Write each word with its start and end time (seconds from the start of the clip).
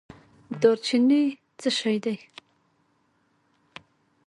دارچینی 0.61 1.23
څه 1.59 1.69
شی 1.79 1.97
دی؟ 2.03 2.15